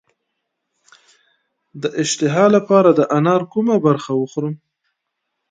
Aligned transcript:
د 1.81 1.83
اشتها 2.03 2.45
لپاره 2.55 2.89
د 2.93 3.01
انار 3.17 3.41
کومه 3.53 3.75
برخه 3.85 4.11
وخورم؟ 4.21 4.55